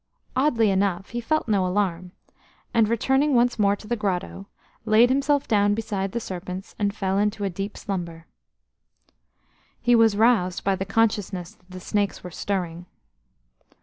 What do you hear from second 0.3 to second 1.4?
Oddly enough, he